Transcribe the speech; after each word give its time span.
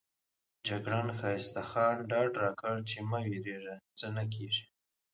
جګړن 0.67 1.07
ښایسته 1.19 1.61
خان 1.69 1.97
ډاډ 2.09 2.31
راکړ 2.43 2.75
چې 2.89 2.97
مه 3.09 3.19
وېرېږئ 3.27 3.77
څه 3.97 4.05
نه 4.15 4.23
کېږي. 4.33 4.65